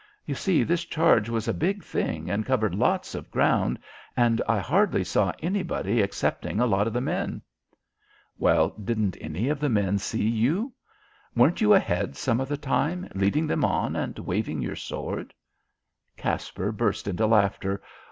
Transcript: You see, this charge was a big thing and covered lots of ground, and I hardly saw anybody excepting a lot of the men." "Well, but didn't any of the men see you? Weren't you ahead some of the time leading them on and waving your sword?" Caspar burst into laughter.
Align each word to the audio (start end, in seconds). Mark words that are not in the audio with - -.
You 0.25 0.33
see, 0.33 0.63
this 0.63 0.83
charge 0.83 1.29
was 1.29 1.47
a 1.47 1.53
big 1.53 1.83
thing 1.83 2.27
and 2.27 2.43
covered 2.43 2.73
lots 2.73 3.13
of 3.13 3.29
ground, 3.29 3.77
and 4.17 4.41
I 4.49 4.57
hardly 4.57 5.03
saw 5.03 5.31
anybody 5.43 6.01
excepting 6.01 6.59
a 6.59 6.65
lot 6.65 6.87
of 6.87 6.93
the 6.93 6.99
men." 7.01 7.43
"Well, 8.39 8.69
but 8.69 8.87
didn't 8.87 9.15
any 9.21 9.47
of 9.49 9.59
the 9.59 9.69
men 9.69 9.99
see 9.99 10.27
you? 10.27 10.73
Weren't 11.35 11.61
you 11.61 11.75
ahead 11.75 12.15
some 12.15 12.39
of 12.39 12.49
the 12.49 12.57
time 12.57 13.09
leading 13.13 13.45
them 13.45 13.63
on 13.63 13.95
and 13.95 14.17
waving 14.17 14.59
your 14.63 14.75
sword?" 14.75 15.35
Caspar 16.17 16.71
burst 16.71 17.07
into 17.07 17.27
laughter. 17.27 17.79